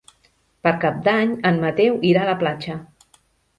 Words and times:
Per 0.67 0.73
Cap 0.85 0.97
d'Any 1.09 1.35
en 1.51 1.61
Mateu 1.67 2.01
irà 2.15 2.25
a 2.25 2.29
la 2.33 2.37
platja. 2.43 2.81